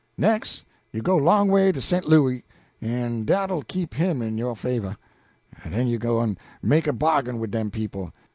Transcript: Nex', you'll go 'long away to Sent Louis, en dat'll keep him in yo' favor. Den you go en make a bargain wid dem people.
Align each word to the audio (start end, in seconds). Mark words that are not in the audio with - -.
Nex', 0.17 0.65
you'll 0.91 1.03
go 1.03 1.15
'long 1.15 1.51
away 1.51 1.71
to 1.71 1.79
Sent 1.79 2.07
Louis, 2.07 2.43
en 2.81 3.23
dat'll 3.23 3.61
keep 3.61 3.93
him 3.93 4.19
in 4.23 4.35
yo' 4.35 4.55
favor. 4.55 4.97
Den 5.63 5.85
you 5.85 5.99
go 5.99 6.21
en 6.21 6.39
make 6.63 6.87
a 6.87 6.91
bargain 6.93 7.37
wid 7.37 7.51
dem 7.51 7.69
people. 7.69 8.11